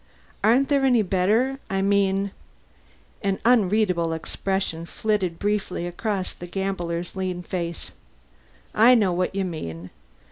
Aren't 0.43 0.69
there 0.69 0.83
any 0.83 1.03
better 1.03 1.59
I 1.69 1.83
mean" 1.83 2.31
An 3.21 3.37
unreadable 3.45 4.13
expression 4.13 4.87
flitted 4.87 5.37
briefly 5.37 5.85
across 5.85 6.33
the 6.33 6.47
gambler's 6.47 7.15
lean 7.15 7.43
face. 7.43 7.91
"I 8.73 8.95
know 8.95 9.13
what 9.13 9.35
you 9.35 9.45
mean. 9.45 9.91